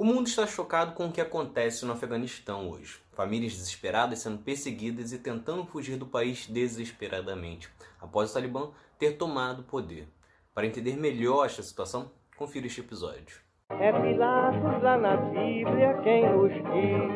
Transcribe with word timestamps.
O 0.00 0.04
mundo 0.04 0.28
está 0.28 0.46
chocado 0.46 0.92
com 0.92 1.06
o 1.06 1.12
que 1.12 1.20
acontece 1.20 1.84
no 1.84 1.92
Afeganistão 1.92 2.70
hoje. 2.70 3.00
Famílias 3.14 3.54
desesperadas 3.54 4.20
sendo 4.20 4.38
perseguidas 4.38 5.12
e 5.12 5.18
tentando 5.18 5.66
fugir 5.66 5.96
do 5.96 6.06
país 6.06 6.46
desesperadamente, 6.46 7.68
após 8.00 8.30
o 8.30 8.34
Talibã 8.34 8.70
ter 8.96 9.16
tomado 9.16 9.62
o 9.62 9.64
poder. 9.64 10.06
Para 10.54 10.68
entender 10.68 10.96
melhor 10.96 11.46
esta 11.46 11.64
situação, 11.64 12.12
confira 12.36 12.68
este 12.68 12.80
episódio. 12.80 13.40
É 13.70 13.90
Pilatos 13.90 14.82
lá 14.84 14.96
na 14.96 15.16
Bíblia 15.16 16.00
quem 16.04 16.30
nos 16.30 16.52
diz, 16.52 17.10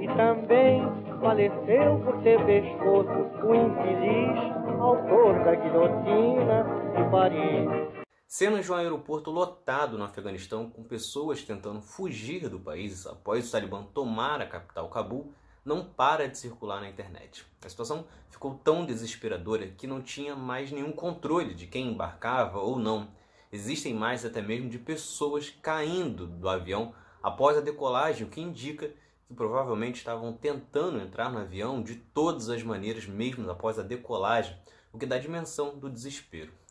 e 0.00 0.06
também 0.16 0.80
faleceu 1.20 2.00
por 2.02 2.22
ter 2.22 2.42
pescoço 2.46 3.28
o 3.46 3.54
infeliz 3.54 4.40
autor 4.80 5.44
da 5.44 5.54
guilhotina 5.54 6.64
de 6.96 7.10
Paris. 7.10 8.01
Cenas 8.34 8.64
de 8.64 8.72
um 8.72 8.74
aeroporto 8.76 9.30
lotado 9.30 9.98
no 9.98 10.04
Afeganistão, 10.04 10.70
com 10.70 10.82
pessoas 10.82 11.42
tentando 11.42 11.82
fugir 11.82 12.48
do 12.48 12.58
país 12.58 13.06
após 13.06 13.46
o 13.46 13.52
Talibã 13.52 13.82
tomar 13.82 14.40
a 14.40 14.46
capital 14.46 14.88
Cabul, 14.88 15.34
não 15.62 15.84
para 15.84 16.26
de 16.26 16.38
circular 16.38 16.80
na 16.80 16.88
internet. 16.88 17.44
A 17.62 17.68
situação 17.68 18.06
ficou 18.30 18.54
tão 18.54 18.86
desesperadora 18.86 19.66
que 19.68 19.86
não 19.86 20.00
tinha 20.00 20.34
mais 20.34 20.72
nenhum 20.72 20.92
controle 20.92 21.52
de 21.52 21.66
quem 21.66 21.88
embarcava 21.88 22.58
ou 22.58 22.78
não. 22.78 23.10
Existem 23.52 23.92
mais 23.92 24.24
até 24.24 24.40
mesmo 24.40 24.70
de 24.70 24.78
pessoas 24.78 25.50
caindo 25.50 26.26
do 26.26 26.48
avião 26.48 26.94
após 27.22 27.58
a 27.58 27.60
decolagem, 27.60 28.26
o 28.26 28.30
que 28.30 28.40
indica 28.40 28.88
que 29.28 29.34
provavelmente 29.34 29.96
estavam 29.96 30.32
tentando 30.32 31.02
entrar 31.02 31.30
no 31.30 31.38
avião 31.38 31.82
de 31.82 31.96
todas 31.96 32.48
as 32.48 32.62
maneiras, 32.62 33.04
mesmo 33.04 33.50
após 33.50 33.78
a 33.78 33.82
decolagem, 33.82 34.56
o 34.90 34.98
que 34.98 35.04
dá 35.04 35.18
dimensão 35.18 35.78
do 35.78 35.90
desespero. 35.90 36.61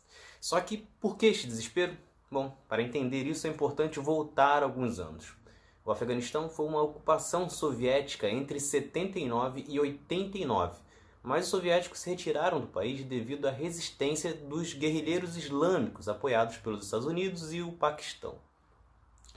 Só 0.42 0.60
que 0.60 0.78
por 1.00 1.16
que 1.16 1.26
este 1.26 1.46
desespero? 1.46 1.96
Bom, 2.28 2.52
para 2.66 2.82
entender 2.82 3.28
isso 3.28 3.46
é 3.46 3.50
importante 3.50 4.00
voltar 4.00 4.64
alguns 4.64 4.98
anos. 4.98 5.34
O 5.84 5.92
Afeganistão 5.92 6.48
foi 6.48 6.66
uma 6.66 6.82
ocupação 6.82 7.48
soviética 7.48 8.28
entre 8.28 8.58
79 8.58 9.64
e 9.68 9.78
89, 9.78 10.80
mas 11.22 11.44
os 11.44 11.50
soviéticos 11.50 12.00
se 12.00 12.10
retiraram 12.10 12.60
do 12.60 12.66
país 12.66 13.04
devido 13.04 13.46
à 13.46 13.52
resistência 13.52 14.34
dos 14.34 14.74
guerrilheiros 14.74 15.36
islâmicos 15.36 16.08
apoiados 16.08 16.56
pelos 16.56 16.86
Estados 16.86 17.06
Unidos 17.06 17.54
e 17.54 17.62
o 17.62 17.70
Paquistão. 17.70 18.34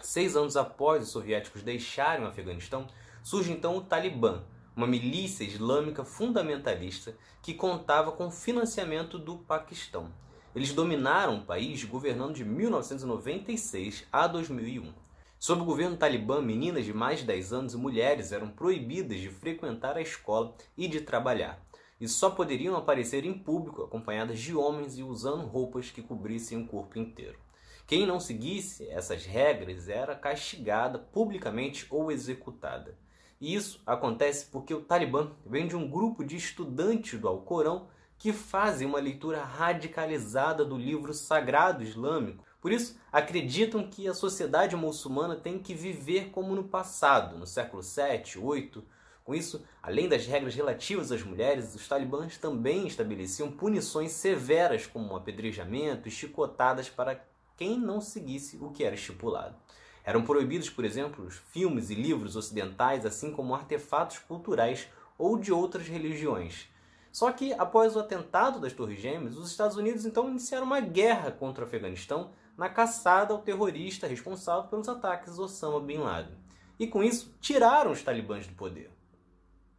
Seis 0.01 0.35
anos 0.35 0.57
após 0.57 1.03
os 1.03 1.09
soviéticos 1.09 1.61
deixarem 1.61 2.25
o 2.25 2.29
Afeganistão, 2.29 2.87
surge 3.21 3.51
então 3.51 3.77
o 3.77 3.81
Talibã, 3.81 4.41
uma 4.75 4.87
milícia 4.87 5.43
islâmica 5.43 6.03
fundamentalista 6.03 7.15
que 7.43 7.53
contava 7.53 8.11
com 8.11 8.31
financiamento 8.31 9.19
do 9.19 9.37
Paquistão. 9.37 10.11
Eles 10.55 10.71
dominaram 10.71 11.39
o 11.39 11.45
país 11.45 11.83
governando 11.83 12.33
de 12.33 12.45
1996 12.45 14.05
a 14.09 14.25
2001. 14.25 14.93
Sob 15.37 15.61
o 15.61 15.65
governo 15.65 15.97
talibã, 15.97 16.41
meninas 16.41 16.85
de 16.85 16.93
mais 16.93 17.19
de 17.19 17.25
10 17.25 17.51
anos 17.51 17.73
e 17.73 17.77
mulheres 17.77 18.31
eram 18.31 18.47
proibidas 18.47 19.19
de 19.19 19.29
frequentar 19.29 19.97
a 19.97 20.01
escola 20.01 20.55
e 20.77 20.87
de 20.87 21.01
trabalhar. 21.01 21.61
E 21.99 22.07
só 22.07 22.29
poderiam 22.29 22.77
aparecer 22.77 23.25
em 23.25 23.33
público 23.33 23.83
acompanhadas 23.83 24.39
de 24.39 24.55
homens 24.55 24.97
e 24.97 25.03
usando 25.03 25.45
roupas 25.45 25.91
que 25.91 26.01
cobrissem 26.01 26.57
o 26.57 26.67
corpo 26.67 26.97
inteiro. 26.97 27.37
Quem 27.85 28.05
não 28.05 28.17
seguisse 28.17 28.87
essas 28.87 29.25
regras 29.25 29.89
era 29.89 30.15
castigada 30.15 30.97
publicamente 30.97 31.85
ou 31.89 32.09
executada. 32.09 32.97
E 33.41 33.53
isso 33.53 33.81
acontece 33.85 34.45
porque 34.45 34.73
o 34.73 34.81
Talibã 34.81 35.31
vem 35.45 35.67
de 35.67 35.75
um 35.75 35.89
grupo 35.89 36.23
de 36.23 36.37
estudantes 36.37 37.19
do 37.19 37.27
Alcorão 37.27 37.89
que 38.17 38.31
fazem 38.33 38.87
uma 38.87 38.99
leitura 38.99 39.43
radicalizada 39.43 40.63
do 40.63 40.77
livro 40.77 41.13
sagrado 41.13 41.83
islâmico. 41.83 42.43
Por 42.59 42.71
isso, 42.71 42.97
acreditam 43.11 43.87
que 43.87 44.07
a 44.07 44.13
sociedade 44.13 44.75
muçulmana 44.75 45.35
tem 45.35 45.59
que 45.59 45.73
viver 45.73 46.29
como 46.31 46.55
no 46.55 46.63
passado, 46.63 47.37
no 47.37 47.45
século 47.45 47.83
7, 47.83 48.39
8. 48.39 48.83
Com 49.23 49.33
isso, 49.33 49.63
além 49.81 50.07
das 50.07 50.25
regras 50.25 50.55
relativas 50.55 51.11
às 51.11 51.23
mulheres, 51.23 51.75
os 51.75 51.87
talibãs 51.87 52.37
também 52.37 52.87
estabeleciam 52.87 53.51
punições 53.51 54.11
severas, 54.11 54.85
como 54.85 55.15
apedrejamento 55.15 56.07
e 56.07 56.11
chicotadas 56.11 56.89
para 56.89 57.23
quem 57.57 57.79
não 57.79 58.01
seguisse 58.01 58.57
o 58.57 58.69
que 58.69 58.83
era 58.83 58.95
estipulado. 58.95 59.55
Eram 60.03 60.23
proibidos, 60.23 60.69
por 60.69 60.85
exemplo, 60.85 61.25
os 61.25 61.35
filmes 61.35 61.89
e 61.89 61.95
livros 61.95 62.35
ocidentais, 62.35 63.05
assim 63.05 63.31
como 63.31 63.55
artefatos 63.55 64.19
culturais 64.19 64.87
ou 65.17 65.37
de 65.37 65.51
outras 65.51 65.87
religiões. 65.87 66.67
Só 67.15 67.31
que 67.31 67.53
após 67.53 67.95
o 67.95 67.99
atentado 68.01 68.59
das 68.59 68.73
Torres 68.73 68.99
Gêmeas, 68.99 69.37
os 69.37 69.49
Estados 69.49 69.77
Unidos 69.77 70.05
então 70.05 70.27
iniciaram 70.27 70.65
uma 70.65 70.81
guerra 70.81 71.31
contra 71.31 71.63
o 71.63 71.65
Afeganistão 71.65 72.31
na 72.57 72.67
caçada 72.67 73.33
ao 73.33 73.41
terrorista 73.41 74.05
responsável 74.05 74.69
pelos 74.69 74.89
ataques 74.89 75.39
Osama 75.39 75.79
Bin 75.79 75.99
Laden. 75.99 76.35
E 76.77 76.85
com 76.85 77.01
isso, 77.01 77.33
tiraram 77.39 77.91
os 77.91 78.03
talibãs 78.03 78.45
do 78.47 78.53
poder. 78.53 78.91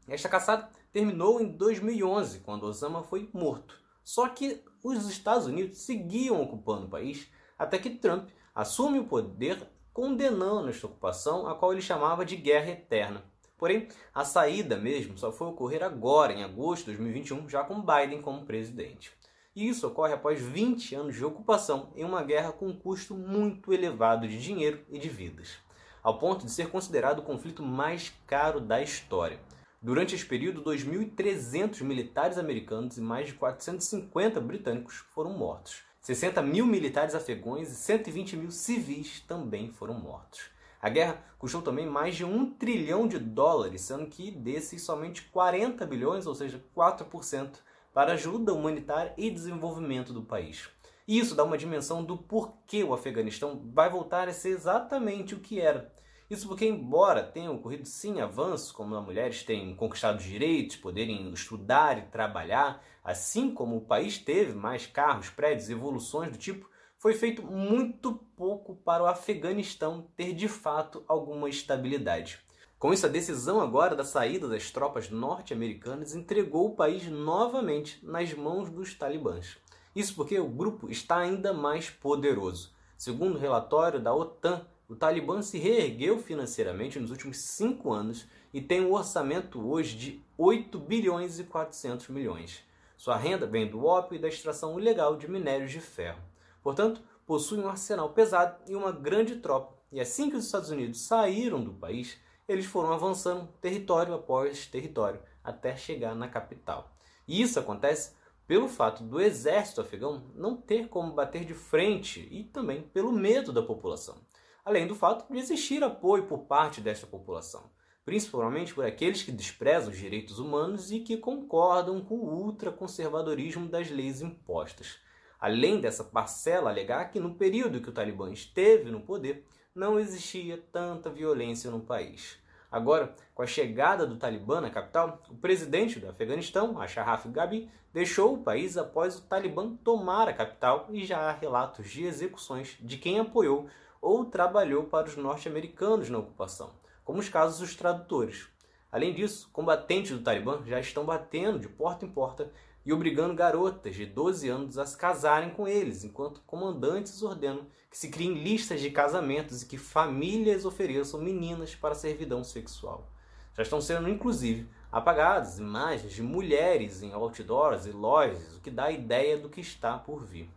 Esta 0.08 0.30
caçada 0.30 0.70
terminou 0.90 1.38
em 1.38 1.48
2011, 1.48 2.40
quando 2.40 2.62
Osama 2.64 3.02
foi 3.02 3.28
morto. 3.34 3.78
Só 4.02 4.30
que 4.30 4.64
os 4.82 5.06
Estados 5.06 5.46
Unidos 5.46 5.76
seguiam 5.80 6.40
ocupando 6.40 6.86
o 6.86 6.90
país 6.90 7.30
até 7.58 7.78
que 7.78 7.90
Trump 7.90 8.30
assume 8.54 8.98
o 8.98 9.04
poder 9.04 9.58
condenando 9.92 10.70
esta 10.70 10.86
ocupação, 10.86 11.46
a 11.46 11.54
qual 11.54 11.72
ele 11.72 11.82
chamava 11.82 12.24
de 12.24 12.34
guerra 12.34 12.70
eterna. 12.70 13.22
Porém, 13.58 13.88
a 14.14 14.24
saída 14.24 14.76
mesmo 14.76 15.16
só 15.16 15.32
foi 15.32 15.48
ocorrer 15.48 15.82
agora, 15.82 16.32
em 16.32 16.44
agosto 16.44 16.90
de 16.90 16.96
2021, 16.96 17.48
já 17.48 17.64
com 17.64 17.80
Biden 17.80 18.20
como 18.20 18.44
presidente. 18.44 19.12
E 19.54 19.66
isso 19.66 19.86
ocorre 19.86 20.12
após 20.12 20.40
20 20.40 20.94
anos 20.94 21.16
de 21.16 21.24
ocupação 21.24 21.90
em 21.96 22.04
uma 22.04 22.22
guerra 22.22 22.52
com 22.52 22.68
um 22.68 22.78
custo 22.78 23.14
muito 23.14 23.72
elevado 23.72 24.28
de 24.28 24.38
dinheiro 24.38 24.84
e 24.90 24.98
de 24.98 25.08
vidas, 25.08 25.56
ao 26.02 26.18
ponto 26.18 26.44
de 26.44 26.52
ser 26.52 26.68
considerado 26.68 27.20
o 27.20 27.22
conflito 27.22 27.62
mais 27.62 28.12
caro 28.26 28.60
da 28.60 28.82
história. 28.82 29.40
Durante 29.80 30.14
esse 30.14 30.26
período, 30.26 30.62
2.300 30.62 31.82
militares 31.82 32.36
americanos 32.36 32.98
e 32.98 33.00
mais 33.00 33.28
de 33.28 33.34
450 33.34 34.40
britânicos 34.40 34.96
foram 35.14 35.30
mortos. 35.30 35.82
60 36.02 36.42
mil 36.42 36.66
militares 36.66 37.14
afegãos 37.14 37.68
e 37.68 37.74
120 37.74 38.36
mil 38.36 38.50
civis 38.50 39.20
também 39.20 39.72
foram 39.72 39.94
mortos. 39.94 40.50
A 40.86 40.88
guerra 40.88 41.20
custou 41.36 41.62
também 41.62 41.84
mais 41.84 42.14
de 42.14 42.24
um 42.24 42.48
trilhão 42.48 43.08
de 43.08 43.18
dólares, 43.18 43.80
sendo 43.80 44.06
que 44.06 44.30
desses 44.30 44.82
somente 44.82 45.22
40 45.32 45.84
bilhões, 45.84 46.28
ou 46.28 46.34
seja, 46.36 46.62
4%, 46.76 47.56
para 47.92 48.12
ajuda 48.12 48.54
humanitária 48.54 49.12
e 49.16 49.28
desenvolvimento 49.28 50.12
do 50.12 50.22
país. 50.22 50.68
Isso 51.08 51.34
dá 51.34 51.42
uma 51.42 51.58
dimensão 51.58 52.04
do 52.04 52.16
porquê 52.16 52.84
o 52.84 52.94
Afeganistão 52.94 53.60
vai 53.74 53.90
voltar 53.90 54.28
a 54.28 54.32
ser 54.32 54.50
exatamente 54.50 55.34
o 55.34 55.40
que 55.40 55.60
era. 55.60 55.92
Isso 56.30 56.46
porque, 56.46 56.68
embora 56.68 57.24
tenham 57.24 57.56
ocorrido 57.56 57.84
sim 57.84 58.20
avanços, 58.20 58.70
como 58.70 58.94
as 58.94 59.04
mulheres 59.04 59.42
têm 59.42 59.74
conquistado 59.74 60.22
direitos, 60.22 60.76
poderem 60.76 61.32
estudar 61.32 61.98
e 61.98 62.02
trabalhar, 62.02 62.80
assim 63.02 63.52
como 63.52 63.76
o 63.76 63.84
país 63.84 64.18
teve 64.18 64.52
mais 64.52 64.86
carros, 64.86 65.30
prédios, 65.30 65.68
evoluções 65.68 66.30
do 66.30 66.38
tipo, 66.38 66.70
foi 66.98 67.14
feito 67.14 67.42
muito 67.42 68.14
pouco 68.36 68.76
para 68.76 69.02
o 69.02 69.06
Afeganistão 69.06 70.08
ter 70.16 70.32
de 70.32 70.48
fato 70.48 71.04
alguma 71.06 71.48
estabilidade. 71.48 72.38
Com 72.78 72.92
isso, 72.92 73.06
a 73.06 73.08
decisão 73.08 73.60
agora 73.60 73.96
da 73.96 74.04
saída 74.04 74.46
das 74.48 74.70
tropas 74.70 75.08
norte-americanas 75.08 76.14
entregou 76.14 76.66
o 76.66 76.76
país 76.76 77.06
novamente 77.06 77.98
nas 78.04 78.34
mãos 78.34 78.68
dos 78.70 78.94
talibãs. 78.94 79.56
Isso 79.94 80.14
porque 80.14 80.38
o 80.38 80.48
grupo 80.48 80.90
está 80.90 81.16
ainda 81.16 81.54
mais 81.54 81.88
poderoso. 81.88 82.74
Segundo 82.98 83.36
o 83.36 83.40
relatório 83.40 83.98
da 83.98 84.14
OTAN, 84.14 84.66
o 84.88 84.94
Talibã 84.94 85.42
se 85.42 85.58
reergueu 85.58 86.18
financeiramente 86.18 87.00
nos 87.00 87.10
últimos 87.10 87.38
cinco 87.38 87.92
anos 87.92 88.26
e 88.54 88.60
tem 88.60 88.80
um 88.80 88.92
orçamento 88.92 89.60
hoje 89.68 89.96
de 89.96 90.24
8 90.38 90.78
bilhões 90.78 91.38
e 91.38 91.44
400 91.44 92.08
milhões. 92.08 92.62
Sua 92.96 93.16
renda 93.16 93.46
vem 93.46 93.68
do 93.68 93.84
ópio 93.84 94.16
e 94.16 94.18
da 94.18 94.28
extração 94.28 94.78
ilegal 94.78 95.16
de 95.16 95.28
minérios 95.28 95.72
de 95.72 95.80
ferro. 95.80 96.20
Portanto, 96.66 97.00
possui 97.24 97.60
um 97.60 97.68
arsenal 97.68 98.12
pesado 98.12 98.56
e 98.68 98.74
uma 98.74 98.90
grande 98.90 99.36
tropa. 99.36 99.78
E 99.92 100.00
assim 100.00 100.28
que 100.28 100.34
os 100.34 100.46
Estados 100.46 100.68
Unidos 100.68 101.00
saíram 101.00 101.62
do 101.62 101.72
país, 101.72 102.18
eles 102.48 102.66
foram 102.66 102.92
avançando 102.92 103.46
território 103.60 104.12
após 104.12 104.66
território 104.66 105.22
até 105.44 105.76
chegar 105.76 106.12
na 106.16 106.26
capital. 106.26 106.90
E 107.28 107.40
isso 107.40 107.60
acontece 107.60 108.16
pelo 108.48 108.66
fato 108.66 109.04
do 109.04 109.20
exército 109.20 109.80
afegão 109.80 110.28
não 110.34 110.56
ter 110.56 110.88
como 110.88 111.12
bater 111.12 111.44
de 111.44 111.54
frente 111.54 112.26
e 112.32 112.42
também 112.42 112.82
pelo 112.82 113.12
medo 113.12 113.52
da 113.52 113.62
população, 113.62 114.16
além 114.64 114.88
do 114.88 114.94
fato 114.96 115.32
de 115.32 115.38
existir 115.38 115.84
apoio 115.84 116.26
por 116.26 116.46
parte 116.46 116.80
desta 116.80 117.06
população, 117.06 117.70
principalmente 118.04 118.74
por 118.74 118.84
aqueles 118.84 119.22
que 119.22 119.30
desprezam 119.30 119.92
os 119.92 119.98
direitos 119.98 120.40
humanos 120.40 120.90
e 120.90 120.98
que 120.98 121.16
concordam 121.16 122.00
com 122.00 122.16
o 122.16 122.44
ultraconservadorismo 122.44 123.68
das 123.68 123.88
leis 123.88 124.20
impostas. 124.20 125.05
Além 125.38 125.80
dessa 125.80 126.02
parcela 126.02 126.70
alegar 126.70 127.10
que 127.10 127.20
no 127.20 127.34
período 127.34 127.80
que 127.80 127.90
o 127.90 127.92
Talibã 127.92 128.30
esteve 128.32 128.90
no 128.90 129.00
poder, 129.00 129.46
não 129.74 129.98
existia 129.98 130.62
tanta 130.72 131.10
violência 131.10 131.70
no 131.70 131.80
país. 131.80 132.38
Agora, 132.70 133.14
com 133.34 133.42
a 133.42 133.46
chegada 133.46 134.06
do 134.06 134.16
Talibã 134.16 134.60
na 134.60 134.70
capital, 134.70 135.22
o 135.30 135.34
presidente 135.36 136.00
do 136.00 136.08
Afeganistão, 136.08 136.80
Ashraf 136.80 137.26
Ghani, 137.26 137.70
deixou 137.92 138.34
o 138.34 138.42
país 138.42 138.76
após 138.76 139.16
o 139.16 139.22
Talibã 139.22 139.76
tomar 139.76 140.28
a 140.28 140.32
capital 140.32 140.86
e 140.90 141.04
já 141.04 141.18
há 141.18 141.32
relatos 141.32 141.90
de 141.90 142.04
execuções 142.04 142.76
de 142.80 142.98
quem 142.98 143.18
apoiou 143.18 143.68
ou 144.00 144.24
trabalhou 144.24 144.84
para 144.84 145.06
os 145.06 145.16
norte-americanos 145.16 146.10
na 146.10 146.18
ocupação, 146.18 146.74
como 147.04 147.20
os 147.20 147.28
casos 147.28 147.60
dos 147.60 147.74
tradutores. 147.74 148.48
Além 148.90 149.12
disso, 149.12 149.48
combatentes 149.52 150.12
do 150.12 150.22
Talibã 150.22 150.62
já 150.66 150.80
estão 150.80 151.04
batendo 151.04 151.58
de 151.58 151.68
porta 151.68 152.04
em 152.04 152.10
porta 152.10 152.50
e 152.86 152.92
obrigando 152.92 153.34
garotas 153.34 153.96
de 153.96 154.06
12 154.06 154.48
anos 154.48 154.78
a 154.78 154.86
se 154.86 154.96
casarem 154.96 155.50
com 155.50 155.66
eles, 155.66 156.04
enquanto 156.04 156.40
comandantes 156.46 157.20
ordenam 157.20 157.66
que 157.90 157.98
se 157.98 158.08
criem 158.08 158.34
listas 158.44 158.80
de 158.80 158.90
casamentos 158.90 159.62
e 159.62 159.66
que 159.66 159.76
famílias 159.76 160.64
ofereçam 160.64 161.20
meninas 161.20 161.74
para 161.74 161.96
servidão 161.96 162.44
sexual. 162.44 163.10
Já 163.56 163.64
estão 163.64 163.80
sendo, 163.80 164.08
inclusive, 164.08 164.68
apagadas 164.92 165.58
imagens 165.58 166.12
de 166.12 166.22
mulheres 166.22 167.02
em 167.02 167.12
outdoors 167.12 167.86
e 167.86 167.90
lojas, 167.90 168.56
o 168.56 168.60
que 168.60 168.70
dá 168.70 168.88
ideia 168.92 169.36
do 169.36 169.48
que 169.48 169.60
está 169.60 169.98
por 169.98 170.24
vir. 170.24 170.48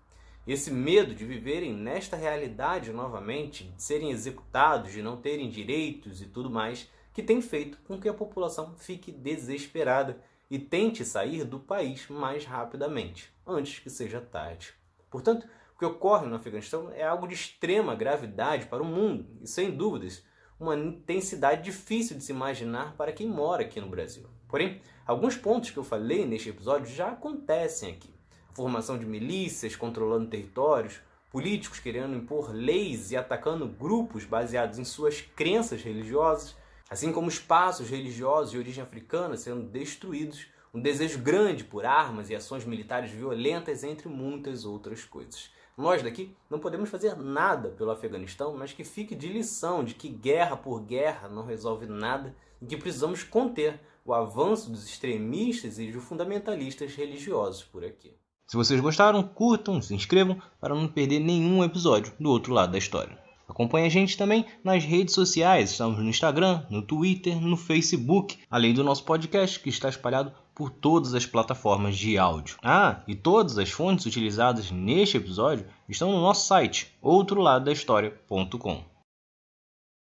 Esse 0.45 0.69
medo 0.69 1.15
de 1.15 1.25
viverem 1.25 1.73
nesta 1.73 2.15
realidade 2.15 2.91
novamente, 2.91 3.63
de 3.63 3.81
serem 3.81 4.11
executados, 4.11 4.91
de 4.91 5.01
não 5.01 5.17
terem 5.17 5.49
direitos 5.49 6.21
e 6.21 6.25
tudo 6.25 6.49
mais, 6.49 6.87
que 7.11 7.23
tem 7.23 7.41
feito 7.41 7.79
com 7.87 7.99
que 7.99 8.07
a 8.07 8.13
população 8.13 8.75
fique 8.75 9.11
desesperada 9.11 10.21
e 10.49 10.57
tente 10.57 11.05
sair 11.05 11.43
do 11.43 11.59
país 11.59 12.07
mais 12.07 12.45
rapidamente, 12.45 13.31
antes 13.45 13.79
que 13.79 13.89
seja 13.89 14.19
tarde. 14.19 14.73
Portanto, 15.09 15.47
o 15.75 15.79
que 15.79 15.85
ocorre 15.85 16.27
no 16.27 16.35
Afeganistão 16.35 16.91
é 16.91 17.03
algo 17.03 17.27
de 17.27 17.35
extrema 17.35 17.95
gravidade 17.95 18.65
para 18.65 18.83
o 18.83 18.85
mundo 18.85 19.27
e, 19.41 19.47
sem 19.47 19.71
dúvidas, 19.71 20.23
uma 20.59 20.75
intensidade 20.75 21.61
difícil 21.61 22.17
de 22.17 22.23
se 22.23 22.31
imaginar 22.31 22.95
para 22.97 23.13
quem 23.13 23.27
mora 23.27 23.61
aqui 23.61 23.79
no 23.79 23.89
Brasil. 23.89 24.27
Porém, 24.47 24.81
alguns 25.05 25.37
pontos 25.37 25.69
que 25.69 25.77
eu 25.77 25.83
falei 25.83 26.25
neste 26.25 26.49
episódio 26.49 26.93
já 26.93 27.09
acontecem 27.09 27.91
aqui. 27.91 28.13
A 28.49 28.53
formação 28.53 28.97
de 28.97 29.05
milícias 29.05 29.75
controlando 29.75 30.29
territórios, 30.29 30.99
políticos 31.31 31.79
querendo 31.79 32.15
impor 32.15 32.51
leis 32.51 33.11
e 33.11 33.15
atacando 33.15 33.67
grupos 33.67 34.25
baseados 34.25 34.79
em 34.79 34.83
suas 34.83 35.21
crenças 35.21 35.81
religiosas, 35.81 36.57
assim 36.89 37.11
como 37.11 37.29
espaços 37.29 37.89
religiosos 37.89 38.51
de 38.51 38.57
origem 38.57 38.83
africana 38.83 39.37
sendo 39.37 39.63
destruídos, 39.63 40.47
um 40.73 40.81
desejo 40.81 41.19
grande 41.19 41.63
por 41.63 41.85
armas 41.85 42.29
e 42.29 42.35
ações 42.35 42.65
militares 42.65 43.11
violentas, 43.11 43.83
entre 43.83 44.07
muitas 44.07 44.65
outras 44.65 45.03
coisas. 45.03 45.49
Nós 45.77 46.03
daqui 46.03 46.35
não 46.49 46.59
podemos 46.59 46.89
fazer 46.89 47.15
nada 47.15 47.69
pelo 47.69 47.91
Afeganistão, 47.91 48.55
mas 48.55 48.73
que 48.73 48.83
fique 48.83 49.15
de 49.15 49.27
lição 49.27 49.83
de 49.83 49.93
que 49.93 50.09
guerra 50.09 50.57
por 50.57 50.81
guerra 50.81 51.29
não 51.29 51.45
resolve 51.45 51.85
nada 51.85 52.35
e 52.61 52.65
que 52.65 52.75
precisamos 52.75 53.23
conter 53.23 53.79
o 54.05 54.13
avanço 54.13 54.69
dos 54.69 54.85
extremistas 54.85 55.79
e 55.79 55.91
dos 55.91 56.03
fundamentalistas 56.03 56.95
religiosos 56.95 57.63
por 57.63 57.85
aqui. 57.85 58.13
Se 58.47 58.57
vocês 58.57 58.81
gostaram, 58.81 59.21
curtam, 59.23 59.81
se 59.81 59.93
inscrevam 59.93 60.41
para 60.59 60.73
não 60.73 60.87
perder 60.87 61.19
nenhum 61.19 61.63
episódio 61.63 62.11
do 62.19 62.29
outro 62.29 62.51
lado 62.51 62.71
da 62.71 62.77
história. 62.77 63.28
Acompanhe 63.59 63.87
a 63.87 63.89
gente 63.89 64.15
também 64.15 64.45
nas 64.63 64.85
redes 64.85 65.13
sociais, 65.13 65.71
estamos 65.71 65.99
no 65.99 66.07
Instagram, 66.07 66.63
no 66.69 66.81
Twitter, 66.81 67.41
no 67.41 67.57
Facebook, 67.57 68.37
além 68.49 68.73
do 68.73 68.85
nosso 68.85 69.03
podcast 69.03 69.59
que 69.59 69.67
está 69.67 69.89
espalhado 69.89 70.31
por 70.55 70.69
todas 70.69 71.13
as 71.13 71.25
plataformas 71.25 71.97
de 71.97 72.17
áudio. 72.17 72.55
Ah, 72.63 73.01
e 73.05 73.15
todas 73.15 73.57
as 73.57 73.69
fontes 73.69 74.05
utilizadas 74.05 74.71
neste 74.71 75.17
episódio 75.17 75.65
estão 75.89 76.09
no 76.09 76.21
nosso 76.21 76.47
site, 76.47 76.95
outroladodahistoria.com. 77.01 78.81